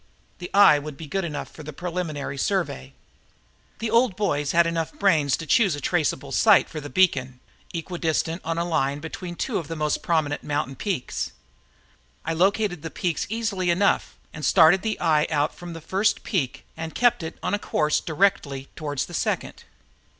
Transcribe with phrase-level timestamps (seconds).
[0.39, 2.93] The eye would be good enough for the preliminary survey.
[3.77, 7.39] The old boys had enough brains to choose a traceable site for the beacon,
[7.71, 11.33] equidistant on a line between two of the most prominent mountain peaks.
[12.25, 16.65] I located the peaks easily enough and started the eye out from the first peak
[16.75, 19.65] and kept it on a course directly toward the second.